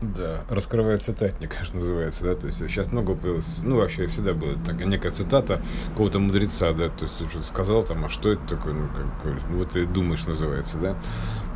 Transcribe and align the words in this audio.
Да, 0.00 0.44
раскрывается 0.48 1.12
цитатник, 1.12 1.50
конечно, 1.50 1.80
называется, 1.80 2.22
да, 2.22 2.34
то 2.36 2.46
есть 2.46 2.58
сейчас 2.58 2.92
много 2.92 3.16
появилось, 3.16 3.58
ну, 3.62 3.78
вообще 3.78 4.06
всегда 4.06 4.32
была 4.32 4.52
так, 4.64 4.76
некая 4.84 5.10
цитата 5.10 5.60
какого-то 5.88 6.20
мудреца, 6.20 6.72
да, 6.72 6.88
то 6.88 7.04
есть 7.04 7.18
ты 7.18 7.24
что-то 7.24 7.44
сказал 7.44 7.82
там, 7.82 8.04
а 8.04 8.08
что 8.08 8.30
это 8.30 8.56
такое, 8.56 8.74
ну, 8.74 8.88
как, 8.88 9.34
ну, 9.50 9.58
вот 9.58 9.70
ты 9.70 9.86
думаешь, 9.86 10.24
называется, 10.24 10.78
да, 10.78 10.96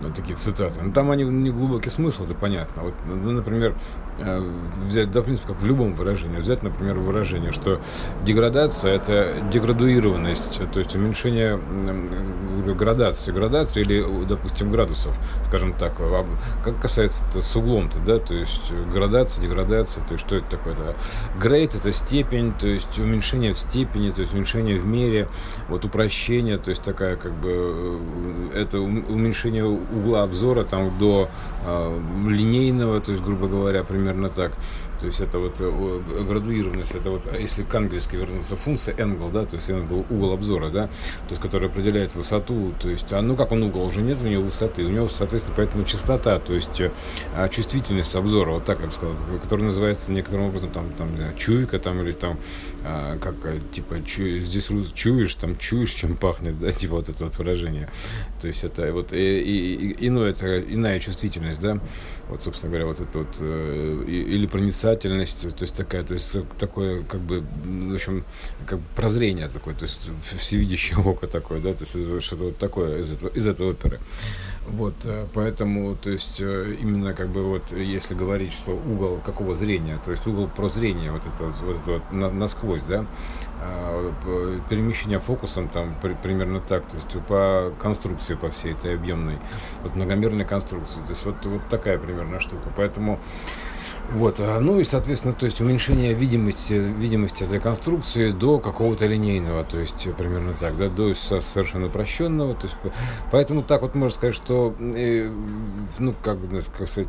вот 0.00 0.14
такие 0.14 0.36
цитаты. 0.36 0.80
Ну, 0.82 0.92
там 0.92 1.10
они 1.10 1.24
не 1.24 1.50
глубокий 1.50 1.90
смысл, 1.90 2.24
это 2.24 2.34
понятно. 2.34 2.82
Вот, 2.82 2.94
ну, 3.06 3.32
например, 3.32 3.74
э, 4.18 4.52
взять, 4.86 5.10
да, 5.10 5.20
в 5.20 5.24
принципе, 5.24 5.48
как 5.48 5.62
в 5.62 5.64
любом 5.64 5.94
выражении, 5.94 6.38
взять, 6.38 6.62
например, 6.62 6.98
выражение, 6.98 7.52
что 7.52 7.80
деградация– 8.24 8.94
это 8.96 9.42
деградуированность, 9.50 10.60
то 10.72 10.78
есть 10.78 10.94
уменьшение 10.94 11.58
градации, 12.74 13.32
градации 13.32 13.80
или, 13.82 14.04
допустим, 14.26 14.70
градусов, 14.70 15.18
скажем 15.46 15.72
так. 15.72 15.96
Как 16.64 16.80
касается 16.80 17.24
-то 17.26 17.42
с 17.42 17.56
углом-то, 17.56 17.98
да, 18.00 18.18
то 18.18 18.34
есть 18.34 18.72
градация, 18.92 19.42
деградация, 19.42 20.04
то 20.04 20.12
есть 20.12 20.26
что 20.26 20.36
это 20.36 20.48
такое? 20.50 20.74
Да? 20.74 20.94
Grade– 21.40 21.78
это 21.78 21.92
степень, 21.92 22.52
то 22.52 22.66
есть 22.66 22.98
уменьшение 22.98 23.54
в 23.54 23.58
степени, 23.58 24.10
то 24.10 24.20
есть 24.20 24.34
уменьшение 24.34 24.78
в 24.78 24.86
мере, 24.86 25.28
вот 25.68 25.84
упрощение, 25.84 26.58
то 26.58 26.70
есть 26.70 26.82
такая 26.82 27.16
как 27.16 27.32
бы, 27.32 27.98
э, 28.52 28.62
это 28.62 28.80
уменьшение 28.80 29.64
угла 29.90 30.22
обзора 30.22 30.64
там 30.64 30.98
до 30.98 31.28
э, 31.64 32.00
линейного, 32.28 33.00
то 33.00 33.12
есть, 33.12 33.22
грубо 33.22 33.48
говоря, 33.48 33.84
примерно 33.84 34.28
так. 34.28 34.52
То 35.00 35.06
есть 35.06 35.20
это 35.20 35.38
вот 35.38 35.56
э, 35.58 36.24
градуированность, 36.26 36.92
это 36.92 37.10
вот, 37.10 37.26
а 37.26 37.36
если 37.36 37.62
к 37.62 37.74
английски 37.74 38.16
вернуться 38.16 38.56
функция 38.56 38.94
angle, 38.94 39.30
да, 39.30 39.44
то 39.44 39.56
есть 39.56 39.68
angle 39.68 40.06
угол 40.08 40.32
обзора, 40.32 40.70
да, 40.70 40.86
то 40.86 41.30
есть 41.30 41.42
который 41.42 41.68
определяет 41.68 42.14
высоту, 42.14 42.72
то 42.80 42.88
есть, 42.88 43.12
а 43.12 43.20
ну 43.20 43.36
как 43.36 43.52
он 43.52 43.62
угол, 43.62 43.84
уже 43.84 44.00
нет 44.00 44.18
у 44.22 44.26
него 44.26 44.44
высоты, 44.44 44.84
у 44.84 44.88
него, 44.88 45.08
соответственно, 45.08 45.54
поэтому 45.56 45.84
частота, 45.84 46.38
то 46.38 46.54
есть 46.54 46.80
а, 47.34 47.48
чувствительность 47.48 48.14
обзора, 48.14 48.52
вот 48.52 48.64
так 48.64 48.80
я 48.80 48.86
бы 48.86 48.92
сказал, 48.92 49.14
который 49.42 49.62
называется 49.62 50.10
некоторым 50.12 50.46
образом 50.46 50.70
там, 50.70 50.90
там 50.92 51.10
чуйка 51.36 51.78
там 51.78 52.00
или 52.02 52.12
там, 52.12 52.38
как, 53.20 53.34
типа, 53.72 54.02
чу, 54.04 54.38
здесь 54.38 54.70
чуешь, 54.94 55.34
там 55.34 55.58
чуешь, 55.58 55.90
чем 55.90 56.16
пахнет, 56.16 56.58
да, 56.58 56.72
типа 56.72 56.96
вот 56.96 57.08
это 57.08 57.24
вот 57.24 57.36
выражение. 57.38 57.90
То 58.40 58.46
есть 58.46 58.64
это 58.64 58.92
вот 58.92 59.12
и, 59.12 59.40
и, 59.40 59.74
и, 59.74 59.75
иное, 59.76 60.30
это 60.30 60.60
иная 60.60 61.00
чувствительность, 61.00 61.60
да, 61.60 61.78
вот, 62.28 62.42
собственно 62.42 62.70
говоря, 62.70 62.86
вот 62.86 63.00
это 63.00 63.18
вот, 63.18 63.36
э, 63.40 64.04
или 64.06 64.46
проницательность, 64.46 65.42
то 65.42 65.62
есть 65.62 65.76
такая, 65.76 66.02
то 66.02 66.14
есть 66.14 66.36
такое, 66.58 67.02
как 67.04 67.20
бы, 67.20 67.44
в 67.64 67.94
общем, 67.94 68.24
как 68.66 68.80
прозрение 68.96 69.48
такое, 69.48 69.74
то 69.74 69.84
есть 69.84 70.00
всевидящее 70.38 70.98
око 71.04 71.26
такое, 71.26 71.60
да, 71.60 71.72
то 71.74 71.84
есть 71.84 72.24
что-то 72.24 72.44
вот 72.44 72.58
такое 72.58 73.00
из, 73.00 73.12
этого, 73.12 73.30
из 73.30 73.46
этой 73.46 73.66
оперы. 73.66 74.00
Вот, 74.68 74.94
э, 75.04 75.26
поэтому, 75.32 75.94
то 75.94 76.10
есть, 76.10 76.40
э, 76.40 76.74
именно 76.80 77.14
как 77.14 77.28
бы 77.28 77.44
вот, 77.44 77.70
если 77.70 78.14
говорить, 78.14 78.52
что 78.52 78.72
угол 78.72 79.20
какого 79.24 79.54
зрения, 79.54 80.00
то 80.04 80.10
есть 80.10 80.26
угол 80.26 80.48
прозрения, 80.48 81.12
вот 81.12 81.22
это 81.22 81.44
вот, 81.44 81.54
вот, 81.60 81.76
это 81.82 81.92
вот 81.92 82.12
на, 82.12 82.30
насквозь, 82.30 82.82
да, 82.82 83.06
а, 83.58 84.12
перемещение 84.68 85.18
фокусом 85.18 85.68
там 85.68 85.94
при, 86.02 86.14
примерно 86.14 86.60
так, 86.60 86.84
то 86.86 86.96
есть 86.96 87.26
по 87.26 87.72
конструкции, 87.80 88.34
по 88.34 88.50
всей 88.50 88.72
этой 88.72 88.94
объемной, 88.94 89.38
вот 89.82 89.94
многомерной 89.94 90.44
конструкции, 90.44 91.00
то 91.00 91.10
есть 91.10 91.24
вот, 91.24 91.44
вот 91.46 91.62
такая 91.68 91.98
примерно 91.98 92.40
штука, 92.40 92.70
поэтому 92.76 93.20
вот, 94.12 94.38
а, 94.38 94.60
ну 94.60 94.78
и, 94.78 94.84
соответственно, 94.84 95.34
то 95.34 95.46
есть 95.46 95.60
уменьшение 95.60 96.14
видимости, 96.14 96.74
видимости 96.74 97.42
этой 97.42 97.58
конструкции 97.58 98.30
до 98.30 98.60
какого-то 98.60 99.04
линейного, 99.04 99.64
то 99.64 99.78
есть 99.78 100.08
примерно 100.16 100.54
так, 100.54 100.76
да, 100.76 100.88
до 100.88 101.12
совершенно 101.14 101.86
упрощенного, 101.86 102.54
то 102.54 102.66
есть, 102.66 102.76
поэтому 103.32 103.62
так 103.62 103.82
вот 103.82 103.94
можно 103.96 104.14
сказать, 104.14 104.36
что, 104.36 104.74
э, 104.78 105.28
ну, 105.98 106.14
как, 106.22 106.38
как 106.78 106.88
сказать, 106.88 107.08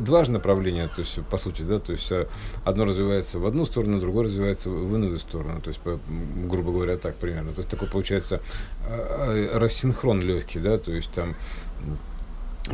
два 0.00 0.24
же 0.24 0.32
направления, 0.32 0.88
то 0.88 1.00
есть, 1.00 1.22
по 1.26 1.38
сути, 1.38 1.62
да, 1.62 1.78
то 1.78 1.92
есть, 1.92 2.10
а, 2.10 2.28
одно 2.64 2.86
развивается 2.86 3.38
в 3.38 3.46
одну 3.46 3.64
сторону, 3.64 4.00
другое 4.00 4.24
развивается 4.24 4.68
в 4.68 4.94
иную 4.94 5.16
сторону, 5.18 5.60
то 5.60 5.68
есть, 5.68 5.80
грубо 6.48 6.72
говоря, 6.72 6.96
так 6.96 7.14
примерно, 7.16 7.52
то 7.52 7.58
есть, 7.58 7.70
такой 7.70 7.86
получается 7.86 8.40
а, 8.84 9.58
рассинхрон 9.58 10.20
легкий, 10.22 10.58
да, 10.58 10.76
то 10.78 10.90
есть, 10.90 11.12
там, 11.12 11.36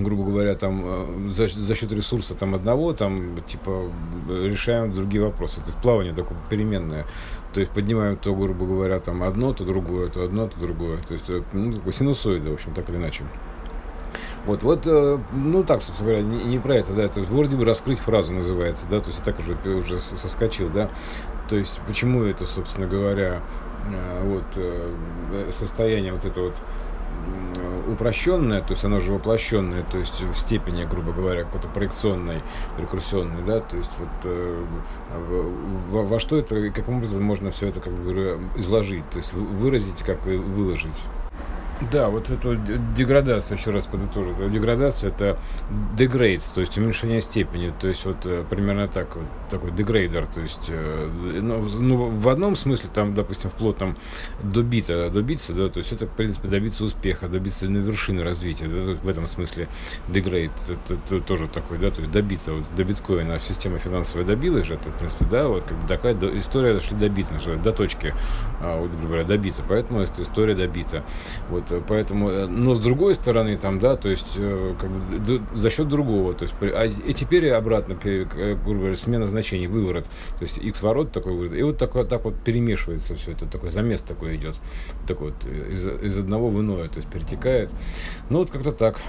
грубо 0.04 0.24
говоря, 0.24 0.54
там 0.54 0.82
э, 0.84 1.32
за, 1.32 1.48
за 1.48 1.74
счет 1.74 1.92
ресурса 1.92 2.34
там 2.34 2.54
одного, 2.54 2.92
там 2.92 3.36
типа 3.46 3.90
решаем 4.28 4.92
другие 4.92 5.22
вопросы. 5.22 5.60
То 5.60 5.66
есть 5.66 5.78
плавание 5.78 6.14
такое 6.14 6.38
переменное. 6.48 7.06
То 7.52 7.60
есть 7.60 7.72
поднимаем 7.72 8.16
то, 8.16 8.34
грубо 8.34 8.66
говоря, 8.66 9.00
там 9.00 9.22
одно, 9.22 9.52
то 9.52 9.64
другое, 9.64 10.08
то 10.08 10.24
одно, 10.24 10.48
то 10.48 10.58
другое. 10.58 10.98
То 11.02 11.14
есть 11.14 11.28
э, 11.28 11.42
ну, 11.52 11.74
такой 11.74 11.92
синусоида, 11.92 12.50
в 12.50 12.54
общем, 12.54 12.74
так 12.74 12.88
или 12.90 12.96
иначе. 12.96 13.24
Вот, 14.44 14.62
вот, 14.62 14.86
э, 14.86 15.18
ну 15.32 15.64
так, 15.64 15.82
собственно 15.82 16.10
говоря, 16.10 16.24
не, 16.24 16.44
не 16.44 16.58
про 16.58 16.76
это, 16.76 16.92
да, 16.92 17.02
это 17.02 17.20
вроде 17.22 17.56
бы 17.56 17.64
раскрыть 17.64 17.98
фразу 17.98 18.32
называется, 18.32 18.86
да, 18.88 19.00
то 19.00 19.10
есть 19.10 19.22
так 19.24 19.36
уже, 19.40 19.56
уже 19.76 19.98
соскочил, 19.98 20.68
да, 20.68 20.88
то 21.48 21.56
есть 21.56 21.80
почему 21.86 22.22
это, 22.22 22.46
собственно 22.46 22.86
говоря, 22.86 23.42
вот 24.22 24.44
состояние 25.52 26.12
вот 26.12 26.24
это 26.24 26.40
вот 26.40 26.60
упрощенное, 27.88 28.60
то 28.60 28.72
есть 28.72 28.84
оно 28.84 29.00
же 29.00 29.12
воплощенное, 29.12 29.84
то 29.90 29.98
есть 29.98 30.20
в 30.20 30.34
степени, 30.34 30.84
грубо 30.84 31.12
говоря, 31.12 31.44
какой-то 31.44 31.68
проекционной, 31.68 32.42
рекурсионной, 32.78 33.42
да, 33.44 33.60
то 33.60 33.76
есть 33.76 33.92
вот 33.98 34.08
э, 34.24 34.64
во, 35.90 36.02
во 36.02 36.18
что 36.18 36.36
это 36.36 36.70
каким 36.70 36.96
образом 36.96 37.22
можно 37.22 37.50
все 37.50 37.68
это 37.68 37.80
как 37.80 37.92
бы 37.92 38.40
изложить, 38.56 39.08
то 39.10 39.18
есть 39.18 39.32
выразить, 39.32 40.02
как 40.02 40.24
выложить. 40.24 41.04
Да, 41.92 42.08
вот 42.08 42.30
эту 42.30 42.56
деградацию, 42.96 43.58
еще 43.58 43.70
раз 43.70 43.86
подытожу. 43.86 44.34
Деградация 44.48 45.10
это 45.10 45.38
degrade, 45.94 46.42
то 46.54 46.60
есть 46.60 46.76
уменьшение 46.78 47.20
степени. 47.20 47.70
То 47.78 47.88
есть 47.88 48.06
вот 48.06 48.24
э, 48.24 48.44
примерно 48.48 48.88
так, 48.88 49.14
вот, 49.14 49.26
такой 49.50 49.72
дегрейдер. 49.72 50.26
То 50.26 50.40
есть 50.40 50.66
э, 50.68 51.10
ну, 51.42 51.66
ну, 51.78 52.06
в 52.06 52.28
одном 52.30 52.56
смысле, 52.56 52.88
там, 52.94 53.12
допустим, 53.12 53.50
вплоть 53.50 53.76
там 53.76 53.96
добита, 54.42 55.10
добиться, 55.10 55.52
да, 55.52 55.68
то 55.68 55.78
есть 55.78 55.92
это, 55.92 56.06
в 56.06 56.10
принципе, 56.10 56.48
добиться 56.48 56.82
успеха, 56.82 57.28
добиться 57.28 57.68
на 57.68 57.78
вершины 57.78 58.22
развития. 58.22 58.68
Да, 58.68 58.98
в 59.02 59.08
этом 59.08 59.26
смысле 59.26 59.68
degrade 60.08 60.52
это, 60.68 60.94
это 60.94 61.20
тоже 61.20 61.46
такой, 61.46 61.76
да, 61.76 61.90
то 61.90 62.00
есть 62.00 62.10
добиться. 62.10 62.54
Вот 62.54 62.64
до 62.74 62.84
биткоина 62.84 63.38
система 63.38 63.78
финансовая 63.78 64.26
добилась 64.26 64.64
же, 64.64 64.74
это, 64.74 64.88
в 64.88 64.94
принципе, 64.94 65.26
да, 65.26 65.46
вот 65.46 65.64
как 65.64 65.78
бы 65.78 65.86
такая 65.86 66.16
история 66.38 66.72
дошли 66.72 66.96
добита, 66.96 67.34
до 67.62 67.72
точки, 67.72 68.14
а, 68.62 68.80
вот, 68.80 68.92
грубо 68.92 69.08
говоря, 69.08 69.24
добита. 69.24 69.62
Поэтому 69.68 70.02
история 70.02 70.54
добита. 70.54 71.04
Вот, 71.50 71.65
поэтому, 71.86 72.30
э, 72.30 72.46
но 72.46 72.74
с 72.74 72.78
другой 72.78 73.14
стороны, 73.14 73.56
там, 73.56 73.78
да, 73.78 73.96
то 73.96 74.08
есть, 74.08 74.34
э, 74.36 74.74
как 74.80 74.90
бы, 74.90 75.42
за 75.54 75.70
счет 75.70 75.88
другого, 75.88 76.34
то 76.34 76.42
есть, 76.42 76.54
а, 76.60 76.84
и 76.84 77.12
теперь 77.12 77.50
обратно, 77.50 77.96
э, 78.04 78.24
грубо 78.64 78.78
говоря, 78.78 78.96
смена 78.96 79.26
значений, 79.26 79.66
выворот, 79.66 80.04
то 80.04 80.42
есть, 80.42 80.58
x 80.58 80.82
ворот 80.82 81.12
такой 81.12 81.32
выворот, 81.32 81.58
и 81.58 81.62
вот 81.62 81.78
так, 81.78 81.94
вот 81.94 82.08
так 82.08 82.24
вот 82.24 82.34
перемешивается 82.42 83.14
все 83.14 83.32
это, 83.32 83.46
такой 83.46 83.70
замес 83.70 84.00
такой 84.00 84.36
идет, 84.36 84.56
такой 85.06 85.32
вот, 85.32 85.44
из, 85.44 85.86
из 85.86 86.18
одного 86.18 86.48
в 86.50 86.60
иное, 86.60 86.88
то 86.88 86.96
есть, 86.96 87.08
перетекает, 87.08 87.70
ну, 88.30 88.38
вот 88.38 88.50
как-то 88.50 88.72
так. 88.72 89.00